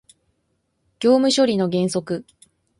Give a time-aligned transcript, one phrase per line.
[0.99, 2.25] 業務処理の原則